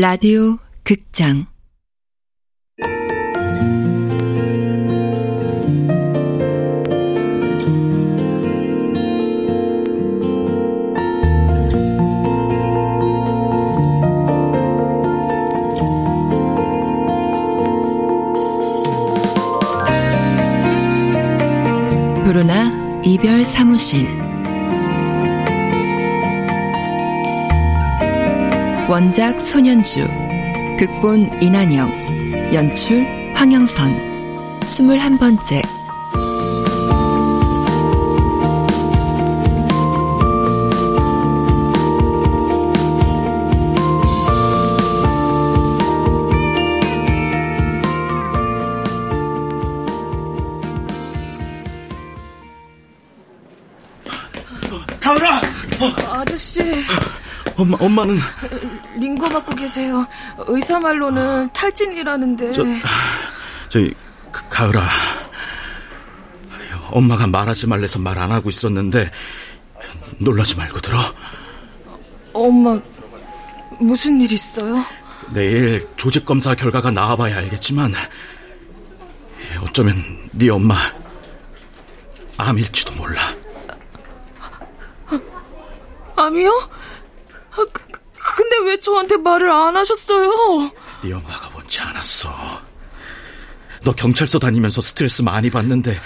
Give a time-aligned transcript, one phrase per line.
[0.00, 1.46] 라디오 극장
[23.20, 24.06] 이별 사무실
[28.88, 30.08] 원작 손현주,
[30.78, 35.79] 극본 이난영, 연출 황영선, 스물한 번째.
[57.60, 58.18] 엄마, 엄마는?
[58.96, 60.06] 링거 받고 계세요.
[60.46, 62.52] 의사 말로는 탈진이라는데.
[62.52, 62.64] 저,
[63.68, 63.94] 저기,
[64.32, 64.88] 그, 가을아.
[66.90, 69.10] 엄마가 말하지 말래서 말 안 하고 있었는데,
[70.18, 70.98] 놀라지 말고 들어.
[72.32, 72.78] 엄마,
[73.78, 74.84] 무슨 일 있어요?
[75.32, 77.92] 내일 조직 검사 결과가 나와봐야 알겠지만,
[79.62, 80.02] 어쩌면
[80.32, 80.76] 네 엄마,
[82.38, 83.20] 암일지도 몰라.
[86.16, 86.70] 암이요?
[87.52, 87.82] 아, 그,
[88.14, 90.70] 근데 왜 저한테 말을 안 하셨어요?
[91.02, 92.60] 네 엄마가 원치 않았어.
[93.82, 95.98] 너 경찰서 다니면서 스트레스 많이 받는데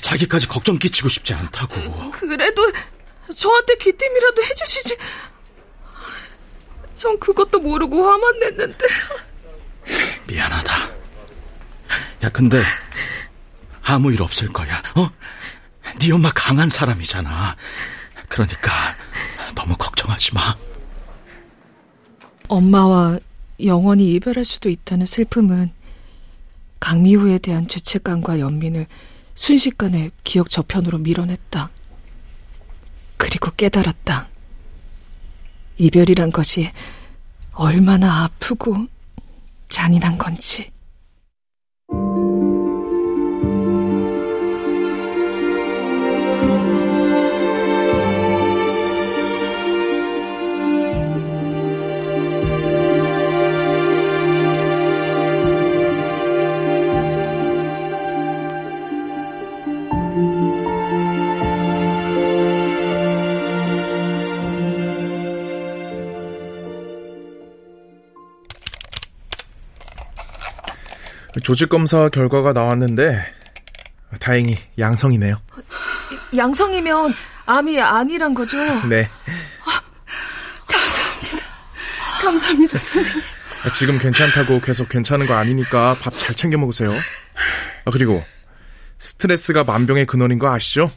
[0.00, 2.10] 자기까지 걱정 끼치고 싶지 않다고.
[2.10, 2.70] 그래도
[3.34, 4.96] 저한테 귀띔이라도 해주시지.
[6.94, 8.86] 전 그것도 모르고 화만 냈는데.
[10.28, 10.72] 미안하다.
[12.24, 12.62] 야, 근데
[13.82, 14.82] 아무 일 없을 거야.
[14.96, 15.10] 어?
[16.00, 17.56] 네 엄마 강한 사람이잖아.
[18.28, 18.96] 그러니까
[19.54, 20.54] 너무 걱정하지 마.
[22.48, 23.18] 엄마와
[23.64, 25.72] 영원히 이별할 수도 있다는 슬픔은
[26.80, 28.86] 강미후에 대한 죄책감과 연민을
[29.34, 31.70] 순식간에 기억 저편으로 밀어냈다.
[33.16, 34.28] 그리고 깨달았다.
[35.78, 36.70] 이별이란 것이
[37.52, 38.86] 얼마나 아프고
[39.68, 40.73] 잔인한 건지.
[71.44, 73.22] 조직 검사 결과가 나왔는데
[74.18, 75.40] 다행히 양성이네요.
[76.36, 77.14] 양성이면
[77.46, 78.58] 암이 아니란 거죠?
[78.88, 79.08] 네.
[79.66, 79.80] 아,
[80.66, 81.46] 감사합니다.
[82.22, 83.22] 감사합니다, 선생님.
[83.74, 86.92] 지금 괜찮다고 계속 괜찮은 거 아니니까 밥 잘 챙겨 먹으세요.
[87.84, 88.24] 아, 그리고
[88.98, 90.90] 스트레스가 만병의 근원인 거 아시죠?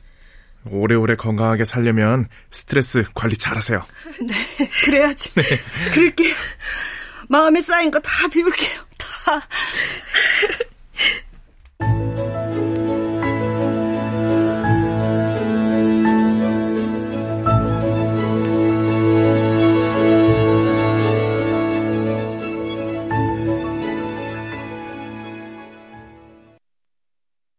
[0.70, 3.86] 오래오래 건강하게 살려면 스트레스 관리 잘하세요.
[4.22, 5.34] 네, 그래야지.
[5.34, 5.44] 네.
[5.94, 6.34] 그럴게요.
[7.30, 8.87] 마음에 쌓인 거 다 비울게요.
[9.28, 9.42] 다.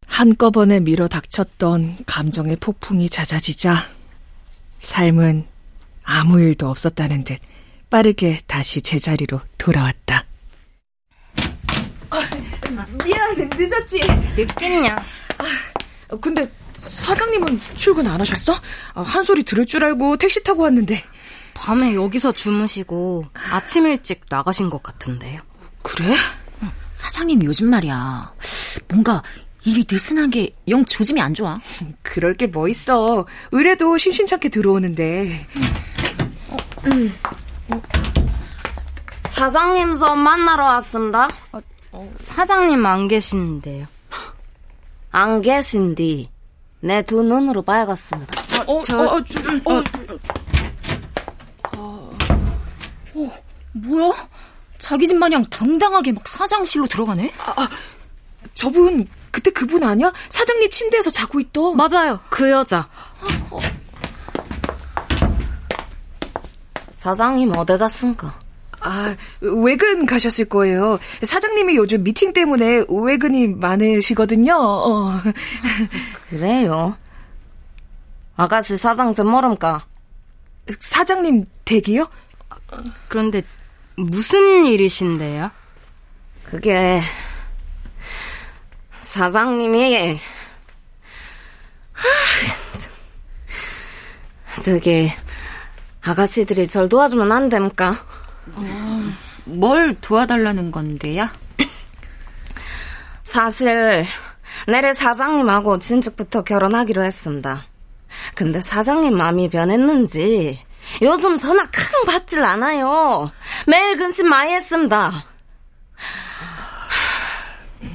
[0.07, 3.75] 한꺼번에 밀어 닥쳤던 감정의 폭풍이 잦아지자
[4.81, 5.47] 삶은
[6.03, 7.39] 아무 일도 없었다는 듯
[7.91, 10.25] 빠르게 다시 제자리로 돌아왔다.
[12.11, 12.21] 아,
[13.09, 14.01] 미안, 늦었지?
[14.37, 14.97] 늦겠냐?
[15.39, 16.43] 아, 근데
[16.79, 18.53] 사장님은 출근 안 하셨어?
[18.95, 21.03] 아, 한 소리 들을 줄 알고 택시 타고 왔는데.
[21.55, 25.41] 밤에 여기서 주무시고 아침 일찍 나가신 것 같은데요.
[25.83, 26.15] 그래?
[26.91, 28.33] 사장님 요즘 말이야.
[28.89, 29.23] 뭔가
[29.65, 31.59] 일이 느슨한 게 영 조짐이 안 좋아.
[32.03, 33.27] 그럴 게 뭐 있어.
[33.53, 35.47] 의뢰도 심심찮게 들어오는데.
[36.51, 36.57] 어,
[36.87, 37.13] 음.
[39.29, 41.27] 사장님 좀 만나러 왔습니다.
[41.53, 41.61] 어, 어,
[42.17, 43.87] 사장님 안 계신데요.
[45.11, 46.29] 안 계신디.
[46.81, 48.33] 내 두 눈으로 봐야겠습니다.
[48.67, 49.83] 어, 저, 어, 음, 어,
[51.77, 52.13] 어,
[53.15, 53.31] 어,
[53.73, 54.13] 뭐야?
[54.79, 57.33] 자기 집 마냥 당당하게 막 사장실로 들어가네?
[57.39, 57.69] 아, 아,
[58.55, 60.13] 저분 그때 그분 아니야?
[60.29, 61.77] 사장님 침대에서 자고 있던.
[61.77, 62.21] 맞아요.
[62.31, 62.89] 그 여자.
[63.51, 63.59] 어.
[67.01, 68.39] 사장님 어디 갔습니까?
[68.89, 70.99] 아, 외근 가셨을 거예요.
[71.23, 74.55] 사장님이 요즘 미팅 때문에 외근이 많으시거든요.
[74.57, 75.21] 어.
[76.31, 76.97] 그래요.
[78.35, 79.85] 아가씨 사장 좀 모름까?
[80.81, 82.09] 사장님 댁이요?
[83.09, 83.43] 그런데
[83.97, 85.51] 무슨 일이신데요?
[86.45, 87.03] 그게
[89.03, 90.19] 사장님이
[94.65, 95.15] 되게
[96.01, 97.95] 아가씨들이 절 도와주면 안 됩니까?
[98.55, 99.13] 어,
[99.45, 101.29] 뭘 도와달라는 건데요?
[103.25, 104.05] 사실
[104.67, 107.63] 내래 사장님하고 진즉부터 결혼하기로 했습니다.
[108.35, 110.59] 근데 사장님 마음이 변했는지
[111.03, 113.31] 요즘 전화 큰 받질 않아요.
[113.67, 115.13] 매일 근심 많이 했습니다.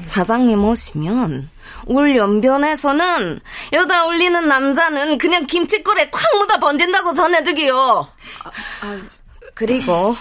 [0.02, 1.50] 사장님 오시면
[1.88, 3.40] 울 연변에서는
[3.74, 8.08] 여다 올리는 남자는 그냥 김치꼴에 콱 묻어 번진다고 전해주기요.
[9.54, 10.16] 그리고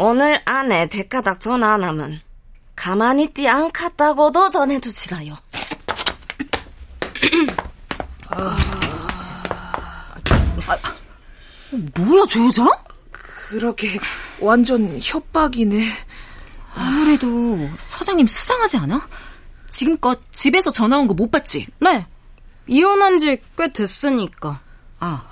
[0.00, 2.20] 오늘 안에 대가닥 전화 안 하면
[2.76, 5.36] 가만히 있지 않겠다고도 전해주시라요.
[11.96, 12.64] 뭐야, 저 여자?
[13.10, 13.98] 그러게
[14.40, 15.84] 완전 협박이네.
[16.74, 19.06] 아무래도 사장님 수상하지 않아?
[19.68, 21.66] 지금껏 집에서 전화 온 거 못 봤지?
[21.80, 22.06] 네.
[22.66, 24.60] 이혼한 지 꽤 됐으니까.
[25.00, 25.24] 아,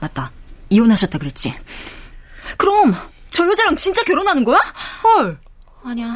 [0.00, 0.30] 맞다.
[0.68, 1.54] 이혼하셨다 그랬지?
[2.56, 2.94] 그럼
[3.40, 4.58] 저 여자랑 진짜 결혼하는 거야?
[5.02, 5.40] 헐.
[5.82, 6.14] 아니야.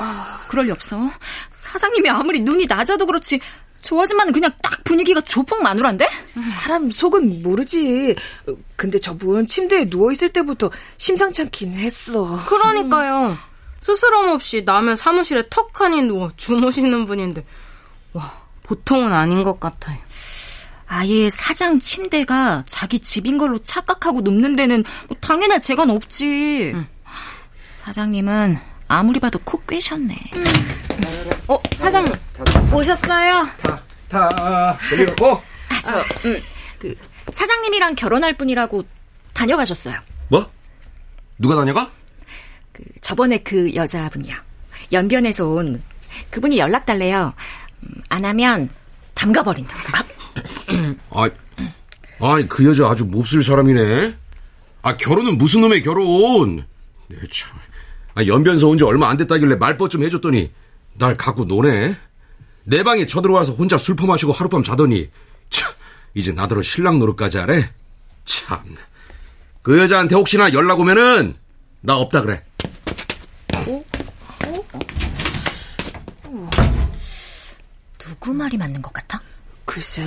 [0.48, 1.10] 그럴 리 없어.
[1.52, 3.40] 사장님이 아무리 눈이 낮아도 그렇지
[3.80, 6.06] 저 아줌마는 그냥 딱 분위기가 조폭 마누란데?
[6.26, 8.14] 사람 속은 모르지.
[8.76, 12.44] 근데 저분 침대에 누워있을 때부터 심상찮긴 했어.
[12.44, 13.38] 그러니까요.
[13.80, 17.44] 스스럼 없이 남의 사무실에 턱하니 누워 주무시는 분인데,
[18.12, 18.34] 와,
[18.64, 19.96] 보통은 아닌 것 같아요.
[20.86, 26.72] 아예 사장 침대가 자기 집인 걸로 착각하고 눕는 데는 뭐 당연할 재간 없지.
[26.74, 26.86] 응.
[27.84, 28.56] 사장님은
[28.88, 30.16] 아무리 봐도 코 꿰셨네.
[31.48, 32.14] 어, 사장님.
[32.72, 33.46] 오셨어요?
[34.08, 36.40] 다 들려갖고 아, 저, 음,
[36.78, 36.94] 그,
[37.30, 38.84] 사장님이랑 결혼할 분이라고
[39.34, 39.98] 다녀가셨어요.
[40.28, 40.50] 뭐?
[41.38, 41.90] 누가 다녀가?
[42.72, 44.34] 그, 저번에 그 여자분이요.
[44.92, 45.82] 연변에서 온
[46.30, 47.34] 그분이 연락 달래요.
[47.82, 48.70] 음, 안 하면
[49.12, 49.80] 담가버린다고.
[51.10, 51.28] 아,
[52.20, 54.14] 아니 그 여자 아주 몹쓸 사람이네.
[54.80, 56.64] 아 결혼은 무슨 놈의 결혼?
[57.08, 57.63] 네, 참.
[58.14, 60.52] 아, 연변서 온 지 얼마 안 됐다길래 말벗 좀 해줬더니
[60.94, 61.96] 날 갖고 노네.
[62.64, 65.10] 내 방에 쳐들어와서 혼자 술 퍼마시고 하룻밤 자더니
[65.50, 65.72] 참
[66.14, 67.70] 이제 나더러 신랑 노릇까지 하래.
[68.24, 68.58] 참.
[69.62, 71.34] 그 여자한테 혹시나 연락 오면은
[71.80, 72.44] 나 없다 그래.
[77.98, 79.20] 누구 말이 맞는 것 같아?
[79.64, 80.02] 글쎄,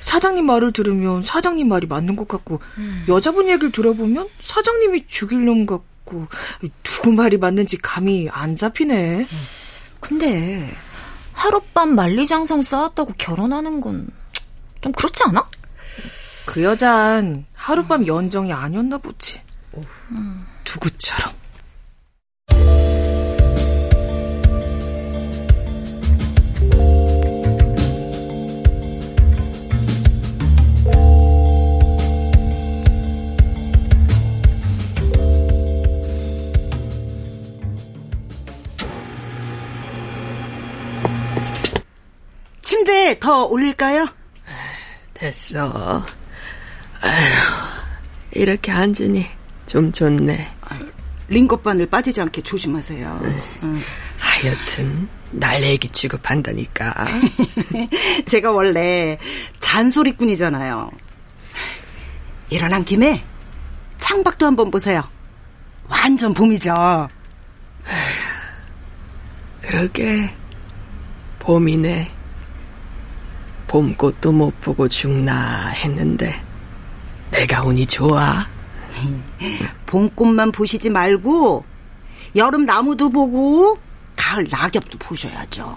[0.00, 2.60] 사장님 말을 들으면 사장님 말이 맞는 것 같고,
[3.08, 5.84] 여자분 얘기를 들어보면 사장님이 죽일 놈 같고,
[6.82, 9.26] 누구 말이 맞는지 감이 안 잡히네.
[10.00, 10.70] 근데
[11.32, 14.08] 하룻밤 만리장성 쌓았다고 결혼하는 건
[14.82, 15.44] 좀 그렇지 않아?
[16.44, 19.40] 그 여잔 하룻밤 연정이 아니었나 보지.
[20.64, 21.34] 누구처럼.
[42.86, 44.08] 침대 더 올릴까요?
[45.12, 46.06] 됐어.
[47.02, 47.60] 아휴,
[48.32, 49.26] 이렇게 앉으니
[49.66, 50.48] 좀 좋네.
[51.28, 53.20] 링거바늘 빠지지 않게 조심하세요.
[53.64, 53.80] 응.
[54.18, 56.94] 하여튼 날 애기 취급한다니까.
[58.26, 59.18] 제가 원래
[59.58, 60.90] 잔소리꾼이잖아요.
[62.50, 63.24] 일어난 김에
[63.98, 65.02] 창밖도 한번 보세요.
[65.88, 67.08] 완전 봄이죠.
[69.62, 70.32] 그러게
[71.40, 72.15] 봄이네.
[73.68, 76.34] 봄꽃도 못 보고 죽나 했는데
[77.30, 78.46] 내가 운이 좋아.
[79.86, 81.64] 봄꽃만 보시지 말고
[82.36, 83.78] 여름 나무도 보고
[84.16, 85.76] 가을 낙엽도 보셔야죠.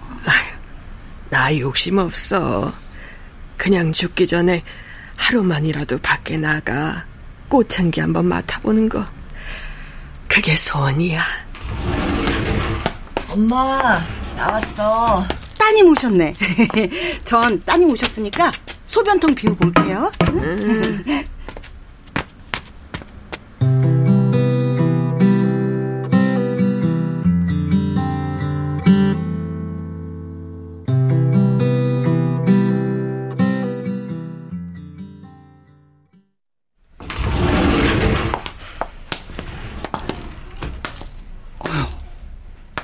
[1.30, 2.72] 나 욕심 없어.
[3.58, 4.64] 그냥 죽기 전에
[5.18, 7.06] 하루만이라도 밖에 나가
[7.50, 9.06] 꽃향기 한번 맡아보는 거.
[10.28, 11.22] 그게 소원이야.
[13.30, 14.00] 엄마,
[14.36, 15.24] 나왔어.
[15.60, 16.34] 따님 오셨네.
[17.26, 18.52] 전 따님 오셨으니까
[18.88, 20.10] 소변통 비우고 올게요.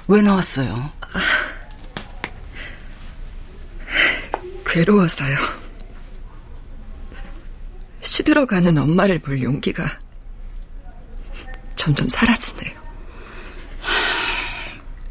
[0.08, 0.91] 왜 나왔어요?
[1.01, 1.20] 아,
[4.75, 5.38] 괴로워서요.
[8.01, 9.86] 시들어가는 엄마를 볼 용기가
[11.77, 12.75] 점점 사라지네요.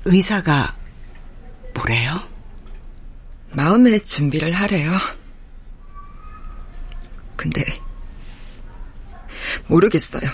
[0.04, 0.76] 의사가
[1.72, 2.28] 뭐래요?
[3.52, 4.92] 마음의 준비를 하래요.
[7.34, 7.64] 근데
[9.66, 10.28] 모르겠어요.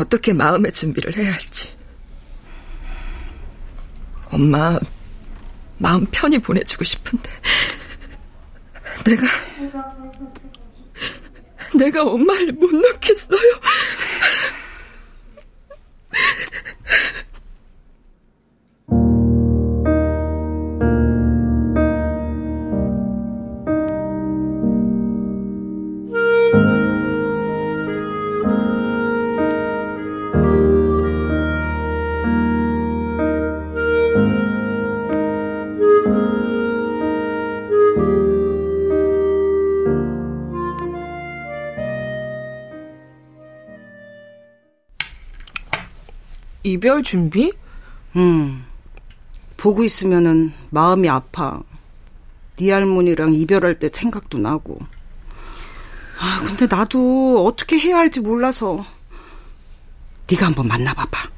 [0.00, 1.76] 어떻게 마음의 준비를 해야 할지.
[4.32, 4.80] 엄마
[5.82, 7.28] 마음 편히 보내주고 싶은데
[9.04, 9.26] 내가
[11.74, 13.40] 내가 엄마를 못 놓겠어요.
[46.82, 47.52] 이별 준비?
[48.16, 48.64] 음.
[49.56, 51.62] 보고 있으면은 마음이 아파.
[52.56, 54.80] 네 할머니랑 이별할 때 생각도 나고.
[56.18, 58.84] 아, 근데 나도 어떻게 해야 할지 몰라서.
[60.28, 61.28] 네가 한번 만나봐봐.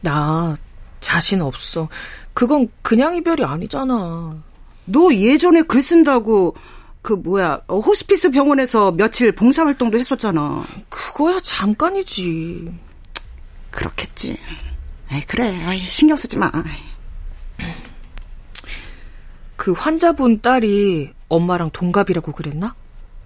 [0.00, 0.56] 나
[0.98, 1.90] 자신 없어.
[2.32, 4.42] 그건 그냥 이별이 아니잖아.
[4.86, 6.56] 너 예전에 글 쓴다고
[7.02, 10.64] 그 뭐야 어, 호스피스 병원에서 며칠 봉사활동도 했었잖아.
[10.88, 12.93] 그거야 잠깐이지.
[13.74, 14.38] 그렇겠지.
[15.10, 15.50] 에이, 그래.
[15.72, 16.50] 에이, 신경 쓰지 마.
[19.56, 22.74] 그 환자분 딸이 엄마랑 동갑이라고 그랬나?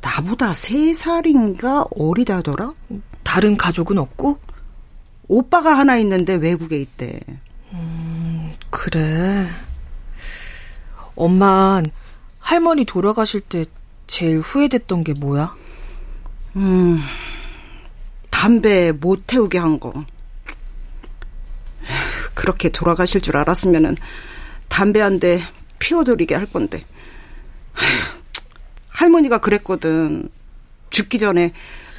[0.00, 2.72] 나보다 세 살인가 어리다더라?
[3.22, 4.38] 다른 가족은 없고?
[5.28, 7.20] 오빠가 하나 있는데 외국에 있대.
[7.72, 9.46] 음, 그래.
[11.14, 11.90] 엄만
[12.38, 13.64] 할머니 돌아가실 때
[14.06, 15.54] 제일 후회됐던 게 뭐야?
[16.56, 17.00] 음,
[18.30, 19.92] 담배 못 태우게 한 거.
[22.38, 23.96] 그렇게 돌아가실 줄 알았으면은
[24.68, 25.42] 담배 한 대
[25.80, 26.84] 피워드리게 할 건데.
[28.90, 30.28] 할머니가 그랬거든.
[30.90, 31.52] 죽기 전에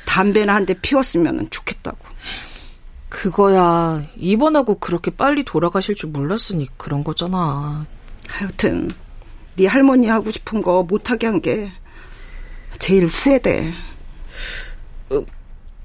[0.06, 1.98] 담배나 한 대 피웠으면 좋겠다고.
[3.10, 7.86] 그거야 입원하고 그렇게 빨리 돌아가실 줄 몰랐으니 그런 거잖아.
[8.30, 8.92] 하여튼
[9.58, 11.70] 네 할머니 하고 싶은 거 못하게 한 게
[12.80, 13.74] 제일 후회돼.
[15.12, 15.26] 어,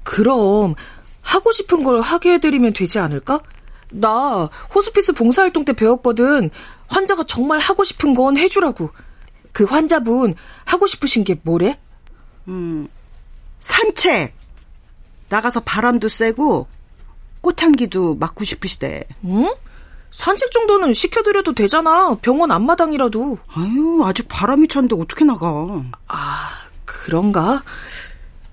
[0.03, 0.75] 그럼
[1.21, 3.41] 하고 싶은 걸 하게 해드리면 되지 않을까?
[3.89, 6.49] 나 호스피스 봉사활동 때 배웠거든.
[6.87, 8.89] 환자가 정말 하고 싶은 건 해주라고.
[9.51, 11.79] 그 환자분 하고 싶으신 게 뭐래?
[12.47, 12.87] 음,
[13.59, 14.35] 산책.
[15.29, 16.67] 나가서 바람도 쐬고
[17.41, 19.03] 꽃향기도 맡고 싶으시대.
[19.25, 19.53] 응?
[20.11, 22.15] 산책 정도는 시켜드려도 되잖아.
[22.21, 23.37] 병원 앞마당이라도.
[23.49, 25.47] 아유, 아직 바람이 찼는데 어떻게 나가.
[26.07, 26.49] 아,
[26.85, 27.63] 그런가?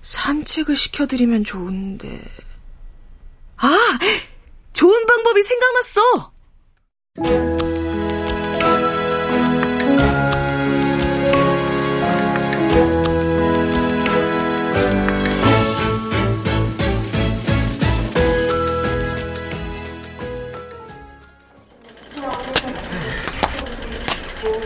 [0.01, 2.21] 산책을 시켜드리면 좋은데.
[3.57, 3.77] 아!
[4.73, 6.31] 좋은 방법이 생각났어!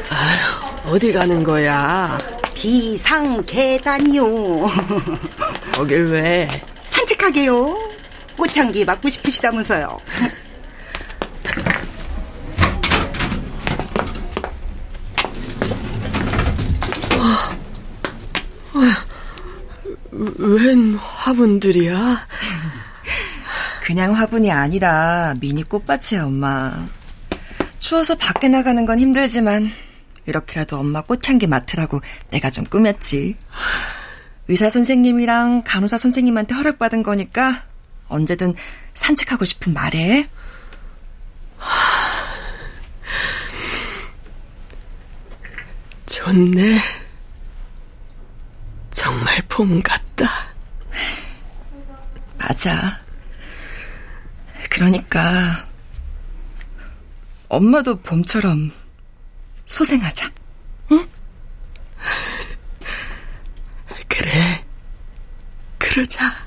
[0.09, 2.17] 아휴, 어디 가는 거야?
[2.53, 4.23] 비상 계단이요.
[5.73, 6.47] 거길 왜?
[6.85, 7.86] 산책하게요.
[8.37, 9.97] 꽃향기 맡고 싶으시다면서요.
[20.37, 22.27] 웬 화분들이야?
[23.83, 26.87] 그냥 화분이 아니라 미니 꽃밭이야, 엄마.
[27.79, 29.71] 추워서 밖에 나가는 건 힘들지만
[30.25, 33.37] 이렇게라도 엄마 꽃향기 맡으라고 내가 좀 꾸몄지.
[34.49, 37.63] 의사 선생님이랑 간호사 선생님한테 허락받은 거니까
[38.07, 38.55] 언제든
[38.93, 40.29] 산책하고 싶은 말해.
[46.05, 46.79] 좋네.
[48.91, 50.47] 정말 봄 같다.
[52.37, 53.01] 맞아.
[54.69, 55.65] 그러니까
[57.49, 58.71] 엄마도 봄처럼
[59.65, 60.31] 소생하자.
[60.91, 61.07] 응?
[64.07, 64.65] 그래.
[65.77, 66.46] 그러자.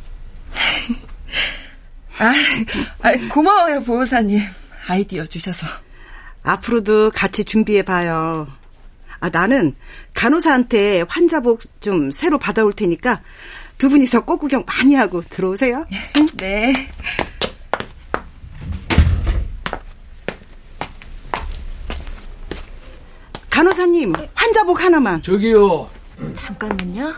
[3.00, 4.40] 아이, 고마워요, 보호사님.
[4.88, 5.66] 아이디어 주셔서.
[6.42, 8.46] 앞으로도 같이 준비해봐요.
[9.20, 9.74] 아, 나는
[10.14, 13.20] 간호사한테 환자복 좀 새로 받아올 테니까
[13.78, 15.86] 두 분이서 꽃 구경 많이 하고 들어오세요.
[16.36, 16.88] 네.
[23.50, 25.22] 간호사님, 환자복 하나만.
[25.22, 25.88] 저기요.
[26.34, 27.14] 잠깐만요.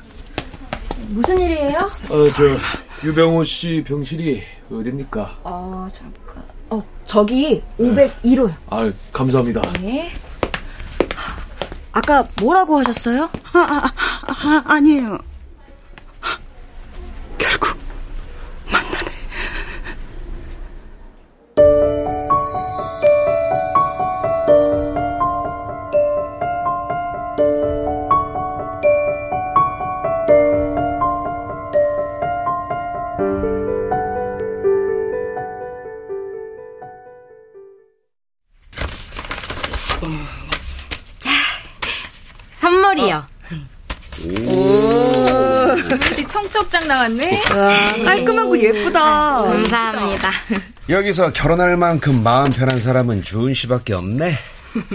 [1.08, 1.68] 무슨 일이에요?
[1.76, 2.58] 어, 저
[3.04, 5.38] 유병호 씨 병실이 어딥니까?
[5.42, 6.42] 어, 잠깐.
[6.70, 8.54] 어, 저기 502호요.
[8.70, 9.72] 아, 감사합니다.
[9.80, 10.10] 네.
[11.90, 13.28] 아까 뭐라고 하셨어요?
[13.52, 13.92] 아, 아,
[14.28, 15.18] 아, 아니에요.
[46.62, 47.42] 청첩장 나왔네?
[48.04, 49.00] 깔끔하고 예쁘다.
[49.42, 50.30] 감사합니다.
[50.88, 54.38] 여기서 결혼할 만큼 마음 편한 사람은 주은 씨밖에 없네.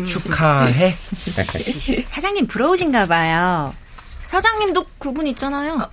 [0.05, 0.95] 축하해.
[2.05, 3.73] 사장님 부러우신가 봐요.
[4.23, 5.89] 사장님도 그분 있잖아요.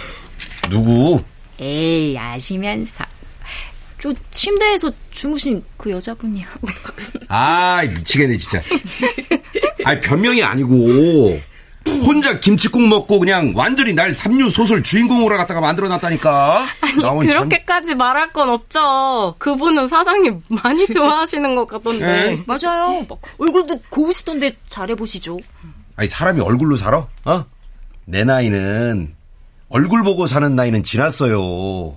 [0.70, 1.22] 누구?
[1.60, 3.04] 에이, 아시면서.
[4.02, 6.46] 저 침대에서 주무신 그 여자분이요.
[7.28, 8.60] 아, 미치겠네, 진짜.
[9.84, 11.40] 아, 변명이 아니고,
[11.86, 16.66] 혼자 김치국 먹고 그냥 완전히 날 삼류 소설 주인공으로 갖다가 만들어 놨다니까.
[16.82, 17.98] 아니, 그렇게까지 참...
[17.98, 19.34] 말할 건 없죠.
[19.38, 22.06] 그분은 사장님 많이 좋아하시는 것 같던데.
[22.06, 22.42] 네.
[22.46, 23.06] 맞아요.
[23.38, 25.38] 얼굴도 고우시던데 잘해 보시죠.
[25.96, 27.06] 아니, 사람이 얼굴로 살아?
[27.24, 27.44] 어?
[28.04, 29.14] 내 나이는,
[29.68, 31.96] 얼굴 보고 사는 나이는 지났어요.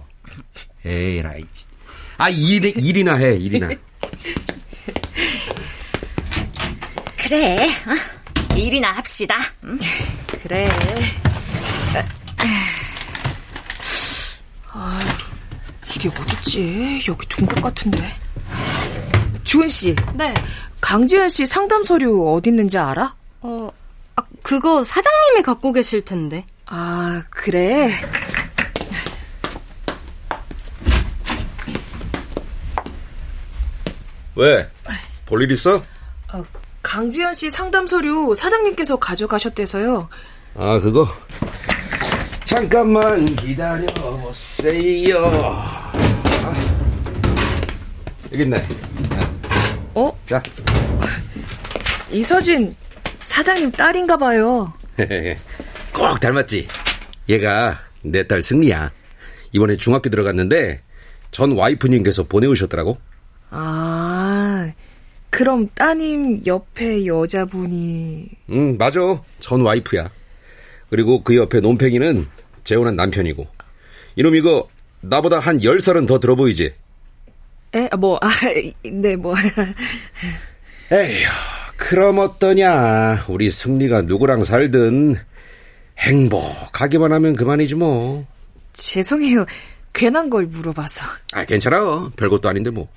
[0.86, 1.44] 에이라이.
[2.18, 3.70] 아, 일, 일이나 해, 일이나.
[7.18, 8.19] 그래, 어?
[8.60, 9.36] 일이나 합시다.
[9.64, 9.80] 응?
[10.44, 10.70] 그래.
[14.72, 15.00] 아,
[15.96, 17.02] 이게 어딨지?
[17.08, 18.14] 여기 둔 것 같은데.
[19.44, 19.96] 주은 씨.
[20.14, 20.34] 네.
[20.82, 23.16] 강지현 씨 상담 서류 어디 있는지 알아?
[23.42, 23.70] 어,
[24.16, 26.46] 아, 그거 사장님이 갖고 계실 텐데.
[26.66, 27.92] 아, 그래.
[34.36, 34.70] 왜?
[35.26, 35.84] 볼 일 있어?
[36.34, 36.44] 어,
[36.82, 40.08] 강지현 씨 상담 서류 사장님께서 가져가셨대서요.
[40.56, 41.08] 아, 그거?
[42.44, 45.18] 잠깐만 기다려보세요.
[45.26, 45.92] 아,
[48.34, 48.66] 여기 있네.
[49.96, 50.12] 어?
[50.28, 50.42] 자.
[52.10, 52.76] 이서진
[53.22, 54.74] 사장님 딸인가 봐요.
[55.94, 56.68] 꼭 닮았지?
[57.30, 58.92] 얘가 내 딸 승리야.
[59.52, 60.82] 이번에 중학교 들어갔는데
[61.32, 62.98] 전 와이프님께서 보내오셨더라고.
[63.52, 63.89] 아,
[65.40, 68.30] 그럼 따님 옆에 여자분이.
[68.50, 69.00] 응, 맞아.
[69.40, 70.12] 전 와이프야.
[70.90, 72.28] 그리고 그 옆에 논팽이는
[72.66, 73.48] 재혼한 남편이고.
[74.18, 74.68] 이놈 이거
[75.00, 76.74] 나보다 한 10살은 더 들어 보이지?
[77.74, 78.30] 에, 뭐, 아,
[78.84, 79.34] 네, 뭐.
[80.92, 81.30] 에휴,
[81.78, 83.24] 그럼 어떠냐.
[83.30, 85.16] 우리 승리가 누구랑 살든
[86.00, 88.28] 행복하기만 하면 그만이지 뭐.
[88.74, 89.46] 죄송해요.
[89.94, 91.02] 괜한 걸 물어봐서.
[91.32, 92.12] 아, 괜찮아.
[92.18, 92.90] 별것도 아닌데 뭐.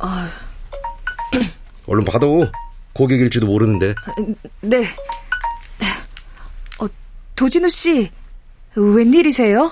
[0.00, 0.49] 아...
[1.86, 2.26] 얼른 받아.
[2.92, 3.94] 고객일지도 모르는데.
[4.60, 4.84] 네.
[6.80, 6.86] 어,
[7.36, 8.10] 도진우 씨,
[8.74, 9.70] 웬일이세요?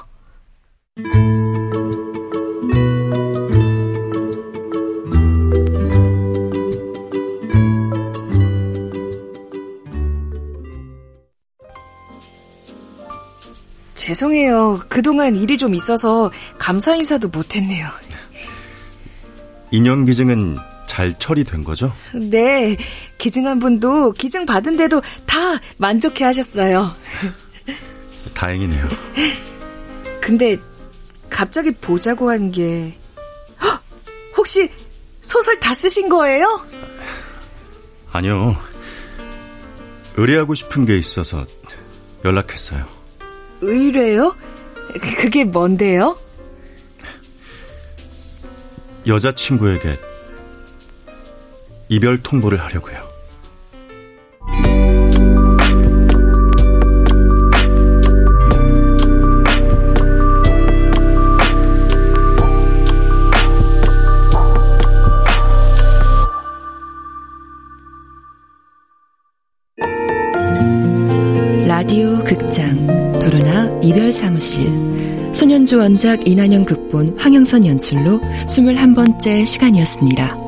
[13.94, 14.80] 죄송해요.
[14.88, 17.86] 그동안 일이 좀 있어서 감사 인사도 못했네요.
[19.70, 20.56] 인연 기증은
[20.98, 21.92] 잘 처리된 거죠?
[22.12, 22.76] 네.
[23.18, 25.36] 기증한 분도 기증 받은데도 다
[25.76, 26.90] 만족해 하셨어요.
[28.34, 28.88] 다행이네요.
[30.20, 30.56] 근데
[31.30, 32.98] 갑자기 보자고 한 게
[34.36, 34.68] 혹시
[35.20, 36.66] 소설 다 쓰신 거예요?
[38.10, 38.56] 아니요.
[40.16, 41.46] 의뢰하고 싶은 게 있어서
[42.24, 42.84] 연락했어요.
[43.60, 44.34] 의뢰요?
[45.20, 46.18] 그게 뭔데요?
[49.06, 49.96] 여자친구에게
[51.88, 52.96] 이별 통보를 하려고요.
[71.66, 72.86] 라디오 극장
[73.20, 74.66] 도로나 이별 사무실
[75.32, 80.47] 소년주 원작 이난영 극본 황영선 연출로 21번째 시간이었습니다.